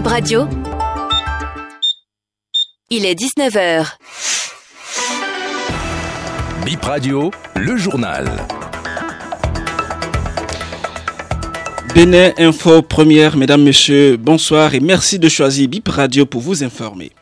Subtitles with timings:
[0.00, 0.48] Bip Radio.
[2.88, 3.86] Il est 19h.
[6.64, 8.26] Bip Radio, le journal.
[11.94, 17.12] Bénin Info Première, mesdames, messieurs, bonsoir et merci de choisir Bip Radio pour vous informer.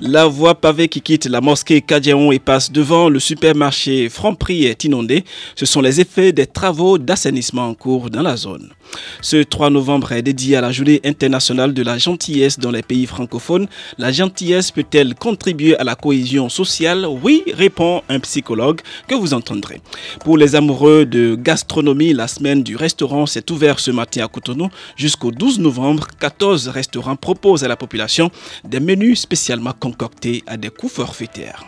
[0.00, 4.84] La voie pavée qui quitte la mosquée Kadiaon et passe devant le supermarché Franprix est
[4.84, 5.24] inondée.
[5.56, 8.70] Ce sont les effets des travaux d'assainissement en cours dans la zone.
[9.20, 13.06] Ce 3 novembre est dédié à la journée internationale de la gentillesse dans les pays
[13.06, 13.66] francophones.
[13.98, 17.06] La gentillesse peut-elle contribuer à la cohésion sociale?
[17.22, 19.80] Oui, répond un psychologue que vous entendrez.
[20.24, 24.68] Pour les amoureux de gastronomie, la semaine du restaurant s'est ouverte ce matin à Cotonou.
[24.96, 28.30] Jusqu'au 12 novembre, 14 restaurants proposent à la population
[28.64, 31.64] des menus spécialement concoctés à des coûts forfaitaires.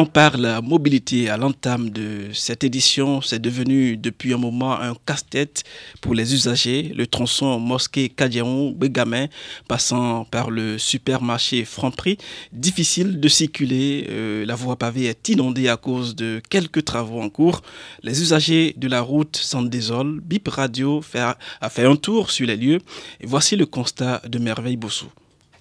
[0.00, 3.20] On parle mobilité à l'entame de cette édition.
[3.20, 5.62] C'est devenu depuis un moment un casse-tête
[6.00, 6.94] pour les usagers.
[6.96, 9.26] Le tronçon mosquée Kadiaon, Bégamin,
[9.68, 12.16] passant par le supermarché Franprix,
[12.50, 14.06] difficile de circuler.
[14.08, 17.60] Euh, la voie pavée est inondée à cause de quelques travaux en cours.
[18.02, 20.18] Les usagers de la route s'en désolent.
[20.22, 22.78] Bip Radio a fait un tour sur les lieux.
[23.20, 25.10] Et voici le constat de Merveille Bossou.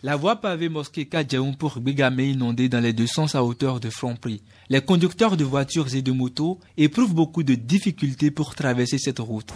[0.02, 3.90] La voie pavée mosquée Kadjaoum pour Bégamé inondée dans les deux sens à hauteur de
[3.90, 4.42] Franprix.
[4.70, 9.54] Les conducteurs de voitures et de motos éprouvent beaucoup de difficultés pour traverser cette route.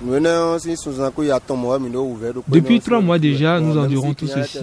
[2.50, 4.60] Depuis trois mois déjà, nous endurons tout ceci.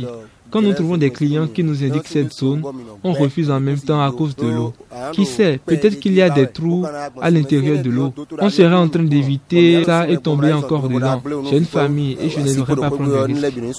[0.51, 2.63] Quand nous trouvons des clients qui nous indiquent cette zone,
[3.05, 4.73] on refuse en même temps à cause de l'eau.
[5.13, 6.85] Qui sait, peut-être qu'il y a des trous
[7.21, 8.13] à l'intérieur de l'eau.
[8.39, 11.23] On serait en train d'éviter ça et tomber encore dedans.
[11.49, 13.53] J'ai une famille et je ne devrais pas prendre de risques.
[13.67, 13.73] Je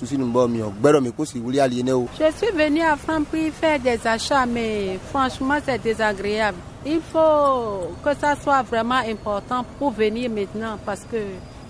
[2.37, 6.57] suis venu à Franprix faire des achats, mais franchement, c'est désagréable.
[6.85, 11.17] Il faut que ça soit vraiment important pour venir maintenant parce que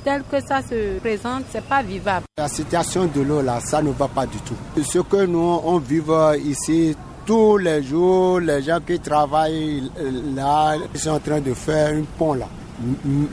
[0.03, 2.25] tel que ça se présente, c'est pas vivable.
[2.37, 4.55] La situation de l'eau là, ça ne va pas du tout.
[4.83, 6.01] Ce que nous on vit
[6.45, 6.95] ici
[7.25, 9.91] tous les jours, les gens qui travaillent
[10.35, 12.47] là, ils sont en train de faire un pont là.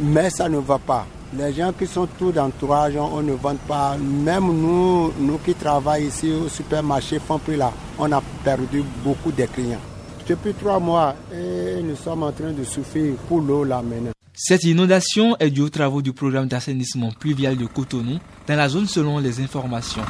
[0.01, 1.07] Mais ça ne va pas.
[1.37, 3.97] Les gens qui sont tout d'entourage, on ne vend pas.
[3.99, 9.45] Même nous, nous qui travaillons ici au supermarché Fonprix là, on a perdu beaucoup de
[9.45, 9.81] clients.
[10.27, 14.13] Depuis trois mois, et nous sommes en train de souffrir pour l'eau là maintenant.
[14.41, 18.87] Cette inondation est due aux travaux du programme d'assainissement pluvial de Cotonou dans la zone
[18.87, 20.05] selon les informations.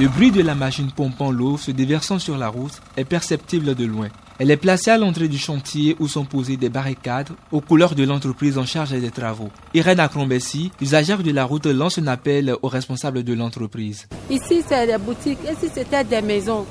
[0.00, 3.84] Le bruit de la machine pompant l'eau se déversant sur la route est perceptible de
[3.84, 4.08] loin.
[4.38, 8.04] Elle est placée à l'entrée du chantier où sont posées des barricades aux couleurs de
[8.04, 9.50] l'entreprise en charge des travaux.
[9.74, 14.08] Irène Acrombessi, usagère de la route, lance un appel aux responsables de l'entreprise.
[14.30, 15.38] Ici, c'est des boutiques.
[15.44, 16.64] Ici, c'était des maisons.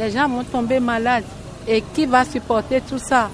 [0.00, 1.24] Les gens vont tomber malades.
[1.68, 3.30] Et qui va supporter tout ça?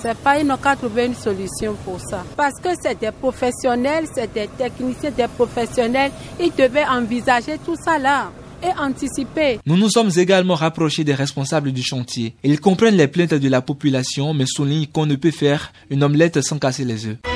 [0.00, 2.24] C'est pas, ils qu'à trouver une solution pour ça.
[2.36, 6.12] Parce que c'est des professionnels, c'est des techniciens, des professionnels.
[6.40, 8.30] Ils devaient envisager tout ça là
[8.62, 9.58] et anticiper.
[9.66, 12.34] Nous nous sommes également rapprochés des responsables du chantier.
[12.42, 16.40] Ils comprennent les plaintes de la population, mais soulignent qu'on ne peut faire une omelette
[16.42, 17.35] sans casser les œufs.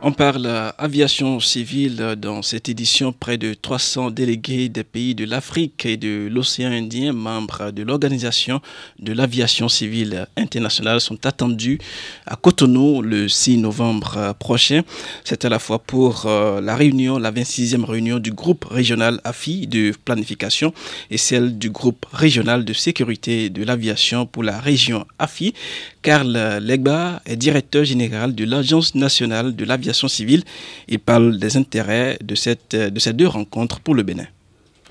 [0.00, 0.46] On parle
[0.78, 3.12] aviation civile dans cette édition.
[3.12, 8.60] Près de 300 délégués des pays de l'Afrique et de l'océan Indien, membres de l'Organisation
[9.00, 11.80] de l'aviation civile internationale, sont attendus
[12.26, 14.82] à Cotonou le 6 novembre prochain.
[15.24, 19.66] C'est à la fois pour euh, la réunion, la 26e réunion du groupe régional AFI
[19.66, 20.72] de planification
[21.10, 25.54] et celle du groupe régional de sécurité de l'aviation pour la région AFI.
[26.02, 30.42] Karl Legba est directeur général de l'Agence nationale de l'aviation civile.
[30.88, 34.26] Il parle des intérêts de, cette, de ces deux rencontres pour le Bénin.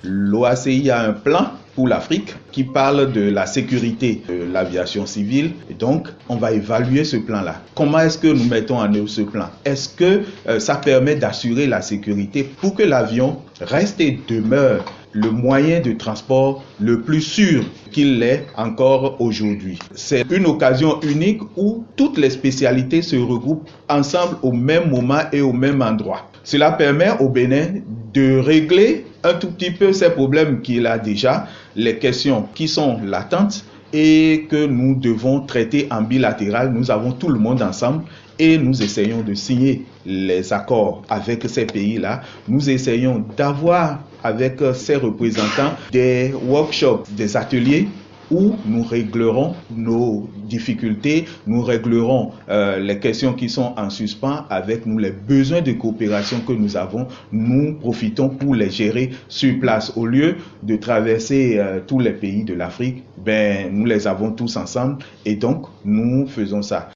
[0.04, 5.52] L'OACI a un plan pour l'Afrique qui parle de la sécurité de l'aviation civile.
[5.78, 7.62] Donc, on va évaluer ce plan-là.
[7.76, 9.50] Comment est-ce que nous mettons en œuvre ce plan?
[9.64, 15.32] Est-ce que euh, ça permet d'assurer la sécurité pour que l'avion reste et demeure le
[15.32, 19.80] moyen de transport le plus sûr qu'il l'est encore aujourd'hui.
[19.96, 25.42] C'est une occasion unique où toutes les spécialités se regroupent ensemble au même moment et
[25.42, 26.30] au même endroit.
[26.44, 27.82] Cela permet au Bénin
[28.14, 33.00] de régler un tout petit peu ces problèmes qu'il a déjà, les questions qui sont
[33.04, 36.72] latentes et que nous devons traiter en bilatéral.
[36.72, 38.04] Nous avons tout le monde ensemble
[38.40, 42.22] et nous essayons de signer les accords avec ces pays-là.
[42.48, 47.88] Nous essayons d'avoir avec ces représentants des workshops, des ateliers
[48.32, 54.86] où nous réglerons nos difficultés, nous réglerons euh, les questions qui sont en suspens avec
[54.86, 57.08] nous, les besoins de coopération que nous avons.
[57.32, 59.94] Nous profitons pour les gérer sur place.
[59.96, 64.58] Au lieu de traverser euh, tous les pays de l'Afrique, ben, nous les avons tous
[64.58, 66.90] ensemble et donc nous faisons ça.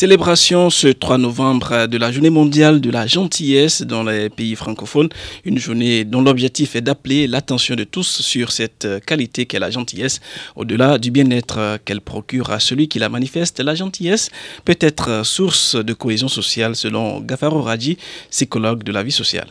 [0.00, 5.10] Célébration ce 3 novembre de la journée mondiale de la gentillesse dans les pays francophones,
[5.44, 10.22] une journée dont l'objectif est d'appeler l'attention de tous sur cette qualité qu'est la gentillesse,
[10.56, 13.60] au-delà du bien-être qu'elle procure à celui qui la manifeste.
[13.60, 14.30] La gentillesse
[14.64, 17.98] peut être source de cohésion sociale selon Gafaro Raji,
[18.30, 19.48] psychologue de la vie sociale.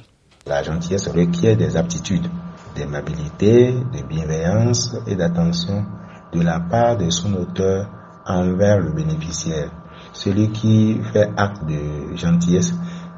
[0.48, 2.26] La gentillesse requiert des aptitudes
[2.76, 5.86] d'aimabilité, de bienveillance et d'attention
[6.34, 7.88] de la part de son auteur
[8.26, 9.70] envers le bénéficiaire.
[10.14, 12.74] Celui qui fait acte de gentillesse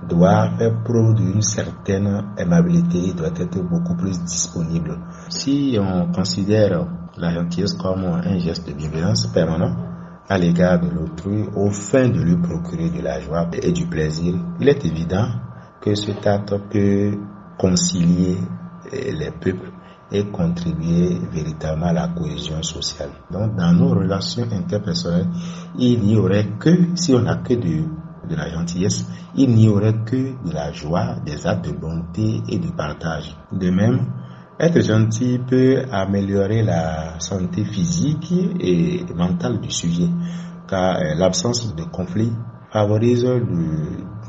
[0.07, 4.97] doit faire preuve d'une certaine aimabilité, doit être beaucoup plus disponible.
[5.29, 9.75] Si on considère la gentillesse comme un geste de bienveillance permanent
[10.27, 14.33] à l'égard de l'autrui, au fin de lui procurer de la joie et du plaisir,
[14.59, 15.27] il est évident
[15.81, 17.17] que cet acte peut
[17.57, 18.37] concilier
[18.91, 19.71] les peuples
[20.11, 23.11] et contribuer véritablement à la cohésion sociale.
[23.31, 25.27] Donc, dans nos relations interpersonnelles,
[25.77, 27.83] il n'y aurait que, si on n'a que de,
[28.29, 29.05] de la gentillesse,
[29.35, 33.35] il n'y aurait que de la joie, des actes de bonté et de partage.
[33.51, 34.07] De même,
[34.59, 40.09] être gentil peut améliorer la santé physique et mentale du sujet,
[40.67, 42.31] car euh, l'absence de conflit
[42.71, 43.41] favorise le,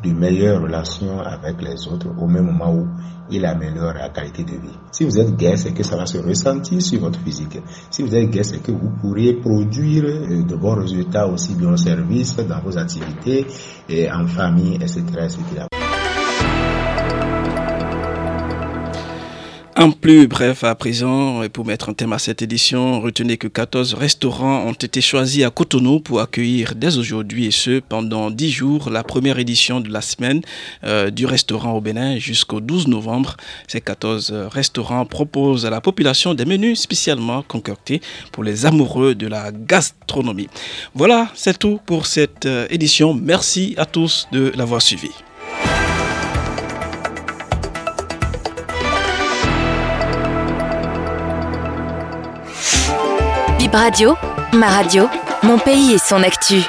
[0.03, 2.89] de meilleures relations avec les autres au même moment où
[3.31, 4.79] il améliore la qualité de vie.
[4.91, 7.59] Si vous êtes gai, c'est que ça va se ressentir sur votre physique.
[7.91, 11.73] Si vous êtes gai, c'est que vous pourriez produire euh, de bons résultats aussi bien
[11.73, 13.47] au service, dans vos activités,
[13.89, 15.01] et en famille, etc.
[15.23, 15.82] etc.
[19.75, 23.95] En plus bref, à présent, pour mettre un thème à cette édition, retenez que 14
[23.95, 28.91] restaurants ont été choisis à Cotonou pour accueillir dès aujourd'hui et ce pendant 10 jours
[28.91, 30.43] la première édition de la semaine
[30.85, 33.39] euh, du restaurant au Bénin jusqu'au 12 novembre.
[33.67, 39.27] Ces 14 restaurants proposent à la population des menus spécialement concoctés pour les amoureux de
[39.27, 40.49] la gastronomie.
[40.95, 43.15] Voilà, c'est tout pour cette euh, édition.
[43.15, 45.09] Merci à tous de l'avoir suivi.
[53.73, 54.17] Radio,
[54.53, 55.09] ma radio,
[55.43, 56.63] mon pays et son actu.